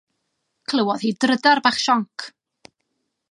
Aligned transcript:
Clywodd 0.71 1.03
hi 1.09 1.11
drydar 1.25 1.63
bach 1.67 1.79
sionc. 1.83 2.29